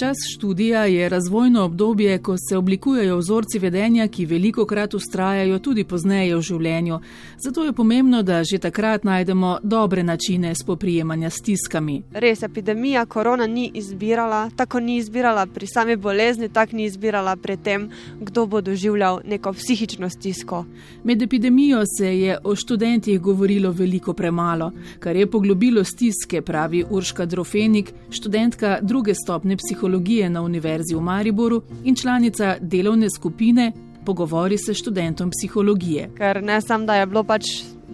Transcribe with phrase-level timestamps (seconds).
[0.00, 5.84] Čas študija je razvojno obdobje, ko se oblikujejo vzorci vedenja, ki veliko krat ustrajajo tudi
[5.84, 7.00] pozneje v življenju.
[7.44, 12.02] Zato je pomembno, da že takrat najdemo dobre načine spoprijemanja s stiskami.
[12.12, 17.56] Res, epidemija korona ni izbirala, tako ni izbirala pri sami bolezni, tako ni izbirala pri
[17.56, 17.90] tem,
[18.20, 20.64] kdo bo doživljal neko psihično stisko.
[21.04, 27.26] Med epidemijo se je o študentih govorilo veliko premalo, kar je poglobilo stiske, pravi Urška
[27.26, 33.72] Drofenik, študentka druge stopne psihologije psihologije na Univerzi v Mariboru in članica delovne skupine
[34.04, 36.10] Pogovori se študentom psihologije.
[36.16, 37.44] Ker ne samo, da je bilo pač.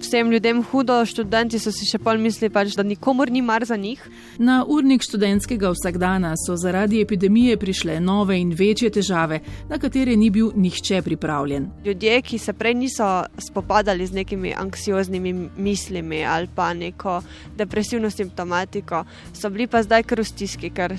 [0.01, 3.79] Vsem ljudem hudo, študenti so si še pol mislili, pač, da nikomor ni mar za
[3.81, 4.03] njih.
[4.39, 9.41] Na urnik študentskega vsakdana so zaradi epidemije prišle nove in večje težave,
[9.71, 11.71] na katere ni bil nihče pripravljen.
[11.85, 13.09] Ljudje, ki se prej niso
[13.49, 17.23] spopadali z nekimi anksioznimi mislimi ali pa neko
[17.57, 20.93] depresivno simptomatiko, so bili pa zdaj kar v stiski, ker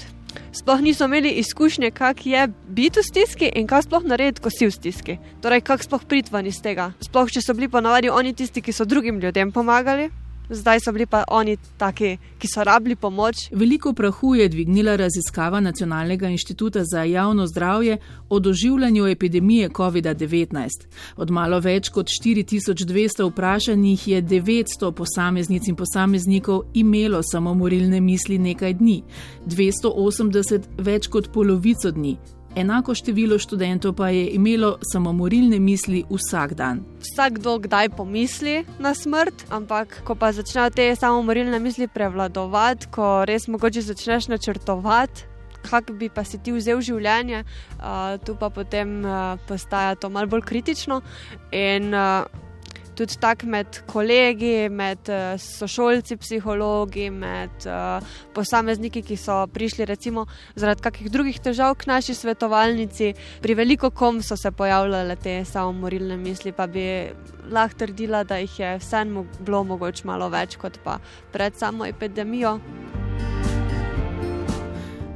[0.51, 4.67] sploh niso imeli izkušnje, kak je biti v stiski in kaj sploh narediti, ko si
[4.67, 5.17] v stiski.
[5.41, 6.91] Torej, kak sploh pritvan iz tega.
[7.01, 10.09] Sploh, če so bili ponavadi oni tisti, ki so drugim ljudem pomagali
[10.49, 13.35] zdaj so bili pa oni taki, ki so rabili pomoč.
[13.51, 17.97] Veliko prahu je dvignila raziskava Nacionalnega inštituta za javno zdravje
[18.29, 20.69] o doživljanju epidemije COVID-19.
[21.15, 28.73] Od malo več kot 4200 vprašanih je 900 posameznic in posameznikov imelo samomorilne misli nekaj
[28.73, 29.03] dni,
[29.45, 32.17] 280 več kot polovico dni,
[32.57, 36.81] enako število študentov pa je imelo samomorilne misli vsak dan.
[36.99, 43.47] Vsakdo kdaj pomisli na smrt, ampak ko pa začnejo te samomorilne misli prevladovati, ko res
[43.47, 45.29] mogoče začneš načrtovati.
[45.67, 50.31] Kako bi pa si ti vzel življenje, uh, tu pa potem uh, postaja to malce
[50.31, 51.01] bolj kritično.
[51.51, 52.23] In uh,
[52.97, 58.03] tudi tako med kolegi, med uh, sošolci, psihologi, med uh,
[58.33, 63.13] posamezniki, ki so prišli recimo zaradi kakih drugih težav k naši svetovalnici.
[63.41, 66.87] Pri veliko kom so se pojavljale te samomorilne misli, pa bi
[67.51, 70.97] lahko trdila, da jih je vseeno bilo mogoče malo več kot pa
[71.31, 72.57] pred samo epidemijo.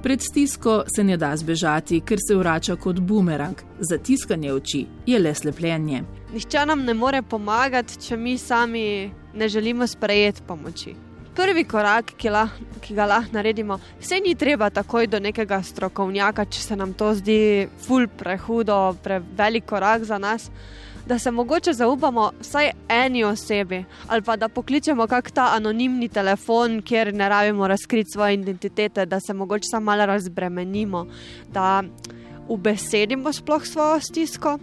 [0.04, 3.60] Pred stisko se ne da zbežati, ker se vrača kot bumerang.
[3.80, 6.02] Zatiskanje oči je le slepljenje.
[6.34, 10.96] Nihče nam ne more pomagati, če mi sami ne želimo sprejeti pomoči.
[11.36, 12.50] Prvi korak, ki, lah,
[12.82, 17.14] ki ga lahko naredimo, se ni treba takoj do nekega strokovnjaka, če se nam to
[17.16, 20.50] zdi ful prehudo, prevelik korak za nas
[21.06, 26.82] da se mogoče zaupamo vsaj eni osebi, ali pa da pokličemo kak ta anonimni telefon,
[26.82, 31.06] kjer ne rabimo razkriti svoje identitete, da se mogoče samo malo razbremenimo,
[31.52, 31.84] da
[32.48, 34.58] ubesedimo sploh svojo stisko.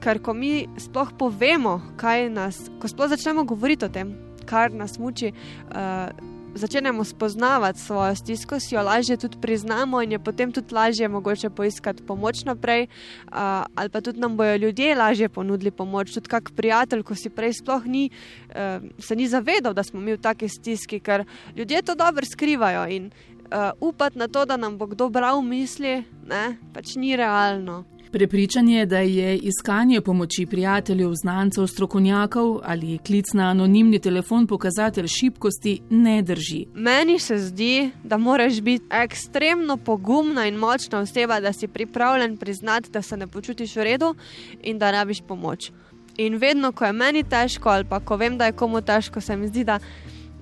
[0.00, 4.14] Ker ko mi sploh povemo, kaj nas, ko sploh začnemo govoriti o tem,
[4.46, 5.32] kar nas muči.
[5.68, 11.08] Uh, začenjamo spoznavati svojo stisko, si jo lažje tudi priznamo in je potem tudi lažje
[11.08, 16.12] mogoče poiskati pomoč naprej, uh, ali pa tudi nam bojo ljudje lažje ponudili pomoč.
[16.14, 18.10] Tudi kak prijatelj, ko si prej sploh ni,
[18.48, 21.24] uh, se ni zavedal, da smo mi v taki stiski, ker
[21.56, 23.10] ljudje to dobro skrivajo in
[23.52, 27.84] uh, upati na to, da nam bo kdo bral misli, ne, pač ni realno.
[28.12, 35.80] Prepričanje, da je iskanje pomoči prijateljev, znancev, strokovnjakov ali klic na anonimni telefon pokazatelj šibkosti,
[35.90, 36.66] ne drži.
[36.74, 42.90] Meni se zdi, da moraš biti ekstremno pogumna in močna oseba, da si pripravljen priznati,
[42.90, 44.14] da se ne počutiš v redu
[44.62, 45.70] in da rabiš pomoč.
[46.16, 49.36] In vedno, ko je meni težko, ali pa ko vem, da je komu težko, se
[49.36, 49.78] mi zdi, da,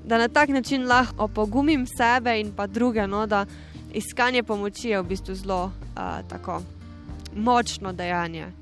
[0.05, 3.45] da na tak način lahko opogumim sebe in pa druge, no, da
[3.93, 6.63] iskanje pomoči je v bistvu zelo uh, tako
[7.39, 8.53] močno dejanje.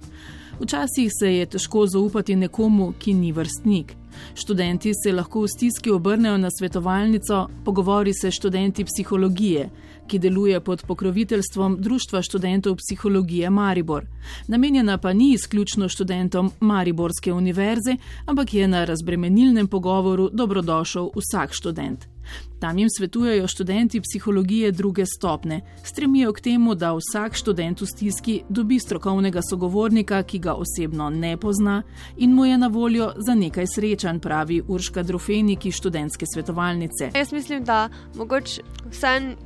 [0.61, 3.97] Včasih se je težko zaupati nekomu, ki ni vrstnik.
[4.35, 9.69] Študenti se lahko v stiski obrnejo na svetovalnico, pogovori se študenti psihologije,
[10.07, 14.07] ki deluje pod pokroviteljstvom Društva študentov psihologije Maribor.
[14.49, 22.07] Namenjena pa ni izključno študentom Mariborske univerze, ampak je na razbremenilnem pogovoru dobrodošel vsak študent.
[22.61, 28.43] Tam jim svetujejo študenti psihologije druge stopne, stremijo k temu, da vsak študent v stiski
[28.49, 31.83] dobi strokovnega sogovornika, ki ga osebno ne pozna
[32.17, 37.11] in mu je na voljo za nekaj srečanj, pravi Urška Drofenik iz študentske svetovalnice.
[37.15, 38.63] Jaz mislim, da mogoče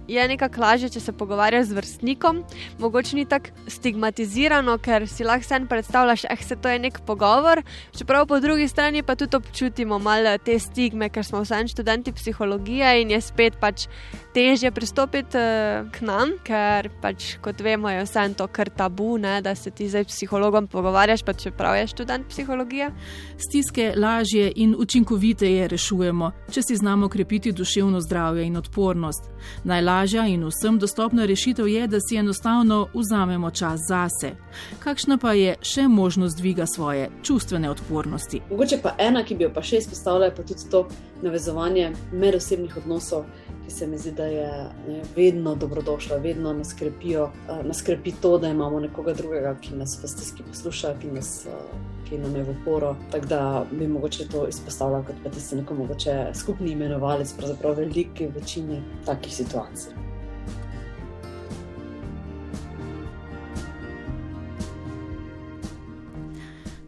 [0.08, 2.44] je nekako lažje, če se pogovarjaš z vrstnikom,
[2.78, 7.62] mogoče ni tako stigmatizirano, ker si lahko sen predstavljaš, da eh, je to nek pogovor,
[7.98, 12.99] čeprav po drugi strani pa tudi občutimo malo te stigme, ker smo vsem študenti psihologije
[13.02, 13.86] in je spet pač
[14.34, 19.40] težje pristopiti uh, k nam, ker pač, kot vemo, je vse to kar tabu, ne,
[19.42, 22.90] da se ti zdaj s psihologom pogovarjaš, pa čeprav je študent psihologije.
[23.38, 29.30] Stiske lažje in učinkoviteje rešujemo, če si znamo krepiti duševno zdravje in odpornost.
[29.64, 34.34] Najlažja in vsem dostopna rešitev je, da si enostavno vzamemo čas zase.
[34.78, 38.40] Kakšna pa je še možnost dviga svoje čustvene odpornosti?
[38.50, 40.86] Mogoče pa ena, ki bi jo pa še izpostavljala, pa tudi to
[41.22, 43.24] navezovanje medosebnih odnosov
[43.70, 44.50] ki se mi zdi, da je
[44.88, 49.76] ne, vedno dobrodošla, vedno nas krepijo, uh, nas krepi to, da imamo nekoga drugega, ki
[49.78, 51.78] nas v stiski posluša, ki, nas, uh,
[52.08, 52.96] ki nam je v oporo.
[53.12, 58.26] Tako da bi mogoče to izpostavila kot pa tisti neko mogoče skupni imenovalec, pravzaprav veliki
[58.34, 59.99] večini takih situacij.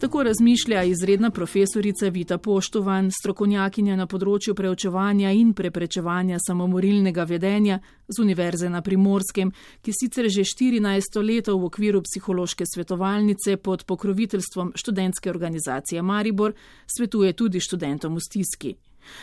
[0.03, 7.77] Tako razmišlja izredna profesorica Vita Poštovan, strokovnjakinja na področju preučevanja in preprečevanja samomorilnega vedenja
[8.09, 14.75] z Univerze na Primorskem, ki sicer že 14 let v okviru psihološke svetovalnice pod pokroviteljstvom
[14.75, 16.59] študentske organizacije Maribor
[16.97, 18.75] svetuje tudi študentom v stiski.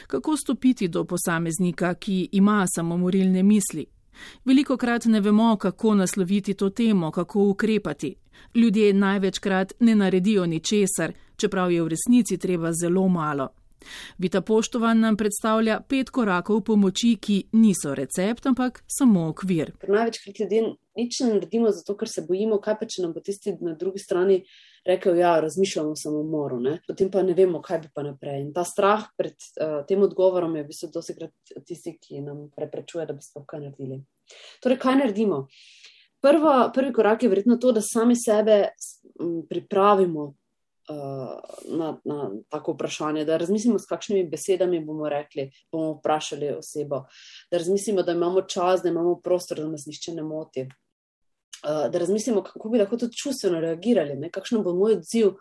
[0.08, 3.84] Kako stopiti do posameznika, ki ima samomorilne misli?
[4.46, 8.16] Veliko krat ne vemo, kako nasloviti to temo, kako ukrepati.
[8.56, 13.50] Ljudje največkrat ne naredijo ničesar, čeprav je v resnici treba zelo malo.
[14.18, 19.72] Vita Poštovan nam predstavlja pet korakov pomoči, ki niso recept, ampak samo okvir.
[19.80, 20.64] Ker največkrat ljudje
[21.00, 24.00] nič ne naredimo, zato ker se bojimo, kaj pa če nam bo tisti na drugi
[24.04, 24.42] strani
[24.86, 26.80] rekel, ja, razmišljamo o samomoru, ne?
[26.88, 28.42] potem pa ne vemo, kaj bi pa naprej.
[28.42, 33.06] In ta strah pred uh, tem odgovorom je v bistvu dosikrat tisti, ki nam preprečuje,
[33.10, 34.02] da bi sploh kaj naredili.
[34.64, 35.46] Torej, kaj naredimo?
[36.22, 38.58] Prva, prvi korak je verjetno to, da sami sebe
[39.50, 40.26] pripravimo
[40.90, 47.06] uh, na, na tako vprašanje, da razmislimo, s kakšnimi besedami bomo rekli, bomo vprašali osebo,
[47.52, 50.68] da razmislimo, da imamo čas, da imamo prostor, da nas nišče ne moti.
[51.60, 54.30] Uh, da razmislimo, kako bi lahko tudi čustveno reagirali, ne?
[54.32, 55.34] kakšen bo moj odziv,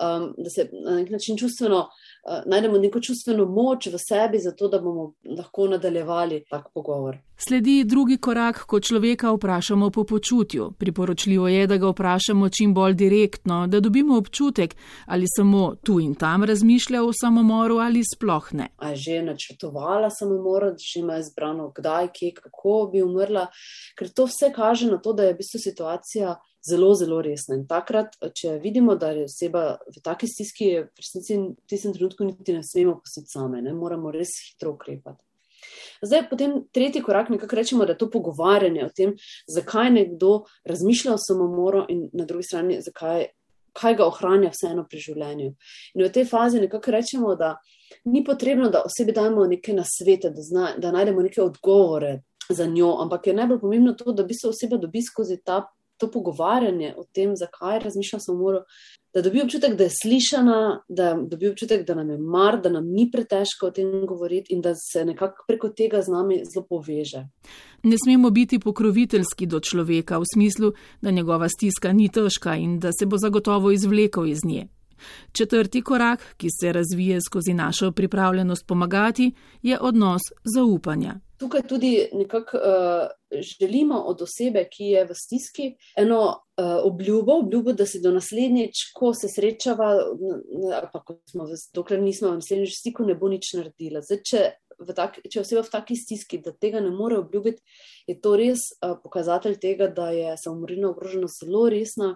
[0.00, 4.68] um, da se na nek način čustveno uh, najdemo neko čustveno moč v sebi, zato
[4.68, 7.18] da bomo lahko nadaljevali tak pogovor.
[7.48, 10.72] Sledi drugi korak, ko človeka vprašamo po počutju.
[10.78, 14.74] Priporočljivo je, da ga vprašamo čim bolj direktno, da dobimo občutek,
[15.06, 18.68] ali samo tu in tam razmišlja o samomoru ali sploh ne.
[18.76, 23.46] A je že načrtovala samomor, že ima izbrano, kdaj, kje, kako bi umrla,
[23.98, 26.36] ker to vse kaže na to, da je v bistvu situacija
[26.68, 27.56] zelo, zelo resna.
[27.56, 32.28] In takrat, če vidimo, da je oseba v taki stiski, v resnici v tistem trenutku
[32.28, 35.22] niti ne smemo pustiti same, ne moramo res hitro ukrepati.
[36.02, 39.12] Zdaj, potem tretji korak, nekako rečemo, da je to pogovarjanje o tem,
[39.48, 43.28] zakaj nekdo razmišlja o samomoru in na drugi strani, zakaj
[43.72, 45.52] kaj ga ohranja vseeno pri življenju.
[45.94, 47.54] In v tej fazi nekako rečemo, da
[48.10, 52.20] ni potrebno, da osebi dajemo neke nasvete, da, zna, da najdemo neke odgovore
[52.50, 55.62] za njo, ampak je najbolj pomembno to, da bi se oseba dobi skozi ta
[56.00, 58.62] to pogovarjanje o tem, zakaj razmišlja samomor,
[59.14, 60.58] da dobi občutek, da je slišana,
[60.88, 64.60] da dobi občutek, da nam je mar, da nam ni pretežko o tem govoriti in
[64.60, 67.26] da se nekako preko tega z nami zelo poveže.
[67.82, 72.92] Ne smemo biti pokroviteljski do človeka v smislu, da njegova stiska ni težka in da
[72.92, 74.68] se bo zagotovo izvlekel iz nje.
[75.32, 79.32] Četrti korak, ki se razvije skozi našo pripravljenost pomagati,
[79.62, 80.22] je odnos
[80.54, 87.38] zaupanja tukaj tudi nekako uh, želimo od osebe, ki je v stiski, eno uh, obljubo,
[87.38, 89.88] obljubo, da se do naslednjič, ko se srečava,
[90.74, 94.04] ali pa ko smo, dokler nismo v naslednjič stiku, ne bo nič naredila.
[94.04, 94.44] Zdaj, če,
[94.96, 97.64] tak, če oseba v taki stiski, da tega ne more obljubiti,
[98.06, 102.14] je to res uh, pokazatelj tega, da je samomorilna ogroženost zelo resna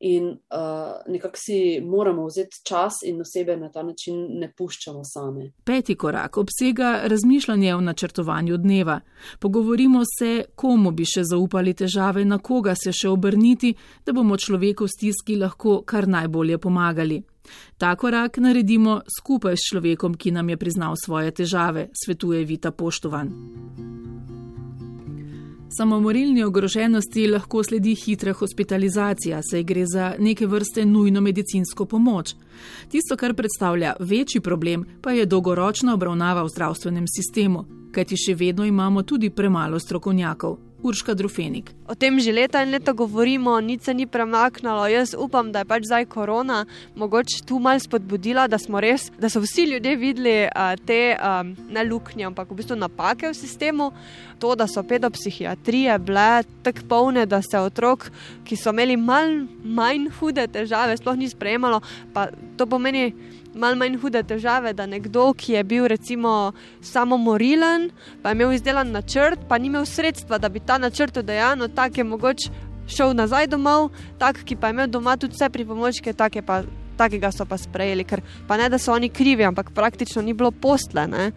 [0.00, 5.50] in uh, nekako si moramo vzeti čas in osebe na ta način ne puščamo same.
[5.64, 9.00] Peti korak obsega razmišljanje o načrtovanju dneva.
[9.38, 13.74] Pogovorimo se, komu bi še zaupali težave, na koga se še obrniti,
[14.06, 17.22] da bomo človeku v stiski lahko kar najbolje pomagali.
[17.78, 23.99] Ta korak naredimo skupaj s človekom, ki nam je priznal svoje težave, svetuje Vita Poštovan.
[25.72, 32.34] Samomorilni ogroženosti lahko sledi hitra hospitalizacija, saj gre za neke vrste nujno medicinsko pomoč.
[32.88, 38.66] Tisto, kar predstavlja večji problem, pa je dolgoročna obravnava v zdravstvenem sistemu, kajti še vedno
[38.66, 40.58] imamo tudi premalo strokovnjakov.
[40.82, 41.70] Urška Drufenik.
[41.88, 44.86] O tem že leta in leta govorimo, nič se ni premaknilo.
[44.88, 46.64] Jaz upam, da je pač zdaj korona
[46.96, 51.84] mogoče tu malo spodbudila, da, res, da so vsi ljudje videli uh, te um, ne
[51.84, 53.92] luknje, ampak v bistvu napake v sistemu.
[54.40, 58.08] To, da so pedopsihiatrije bile tako polne, da se otrok,
[58.48, 61.82] ki so imeli mal, manj hude težave, sploh ni sprejemalo.
[62.14, 63.12] Pa to pomeni,
[63.54, 66.52] malo manj hude težave, da nekdo, ki je bil recimo
[66.82, 67.90] samomorilen,
[68.22, 72.00] pa je imel izdelan načrt, pa ni imel sredstva, da bi ta načrt odejanil, tako
[72.00, 72.50] je mogoče
[72.90, 76.62] šel nazaj domov, tak, ki pa je imel doma tudi vse pripomočke, take pa.
[77.00, 80.50] Takega so pa sprejeli, ker pa ne, da so oni krivi, ampak praktično ni bilo
[80.52, 81.30] postlene.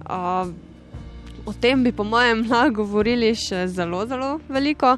[0.00, 0.48] Uh,
[1.44, 4.94] o tem bi, po mojem, lahko govorili še zelo, zelo veliko.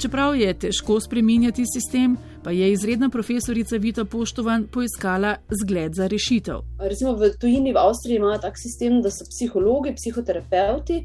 [0.00, 6.60] Čeprav je težko spremenjati sistem, pa je izredna profesorica Vita Poštovan poiskala zgled za rešitev.
[6.78, 10.98] Recimo v tujini, v Avstriji, imajo tak sistem, da so psihologi, psihoterapeuti,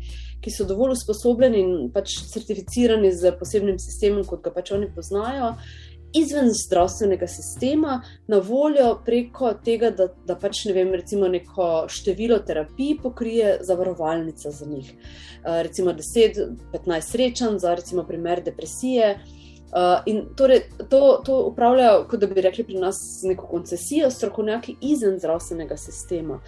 [0.44, 5.54] ki so dovolj usposobljeni in pač certificirani z posebnim sistemom, kot ga pač oni poznajo.
[6.20, 12.40] Izven zdravstvenega sistema, na voljo preko tega, da, da pač ne vem, recimo neko število
[12.44, 14.90] terapij pokrije zavarovalnica za njih.
[14.92, 19.20] Uh, recimo 10-15 srečanj za, recimo, primer depresije,
[19.72, 24.76] uh, in torej to, to upravljajo, kot da bi rekli pri nas, neko koncesijo, strokovnjaki
[24.82, 26.40] izven zdravstvenega sistema.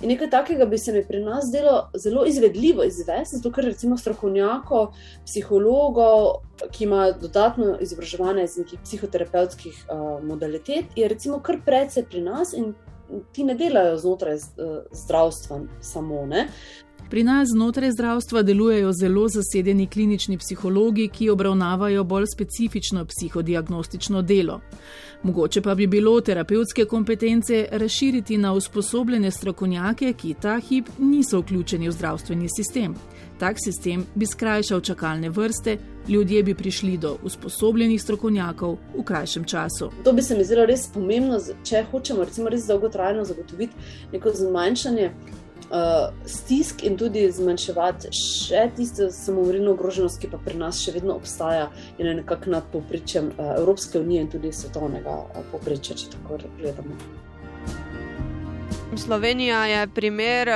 [0.00, 3.98] In nekaj takega bi se mi pri nas zdelo zelo izvedljivo izvesti, zato ker recimo
[3.98, 4.92] strokovnjakov,
[5.26, 6.30] psihologov,
[6.70, 12.52] ki imajo dodatno izobraževanje iz nekih psihoterapevtskih uh, modalitet, je recimo kar precej pri nas
[12.52, 12.74] in
[13.32, 16.26] ti ne delajo znotraj uh, zdravstva samo.
[16.26, 16.48] Ne?
[17.10, 24.60] Pri nas znotraj zdravstva delujejo zelo zasedeni klinični psihologi, ki obravnavajo bolj specifično psihodiagnostično delo.
[25.22, 31.88] Mogoče pa bi bilo terapevtske kompetence razširiti na usposobljene strokovnjake, ki ta hip niso vključeni
[31.88, 32.94] v zdravstveni sistem.
[33.38, 39.90] Tak sistem bi skrajšal čakalne vrste, ljudje bi prišli do usposobljenih strokovnjakov v krajšem času.
[40.04, 43.74] To bi se mi zdelo res pomembno, če hočemo res dolgotrajno zagotoviti
[44.12, 45.10] neko zmanjšanje
[45.70, 51.16] uh, stisk in tudi zmanjševati še tisto samomorilno ogroženost, ki pa pri nas še vedno
[51.20, 56.14] obstaja in je nekako nad povprečjem uh, Evropske unije in tudi svetovnega uh, povprečja, če
[56.16, 56.98] tako gledamo.
[58.96, 60.54] Slovenija je primer uh,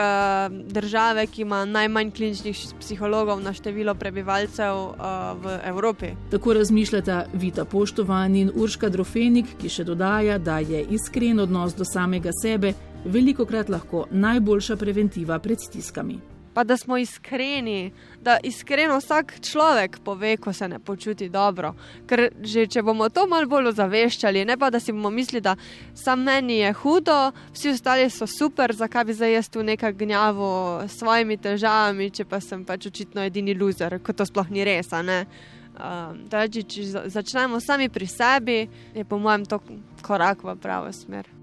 [0.67, 4.95] države, ki ima najmanj kliničnih psihologov na število prebivalcev uh,
[5.43, 6.07] v Evropi.
[6.31, 11.85] Tako razmišljata Vita Poštovan in Urška Drofenik, ki še dodaja, da je iskren odnos do
[11.85, 16.19] samega sebe veliko krat lahko najboljša preventiva pred stiskami.
[16.55, 17.93] Pa da smo iskreni,
[18.23, 21.75] da iskreno vsak človek pove, ko se ne počuti dobro.
[22.07, 25.57] Ker že če bomo to malo bolj ozaveščali, ne pa da si bomo mislili, da
[25.95, 30.83] sam meni je hudo, vsi ostali so super, zakaj bi zdaj jaz tu nekaj gnjavo
[30.87, 34.95] s svojimi težavami, če pa sem pač očitno edini loser, kot to sploh ni res.
[34.95, 38.61] Um, če začnemo sami pri sebi,
[38.95, 39.59] je po mojem to
[40.07, 41.34] korak v pravo smer.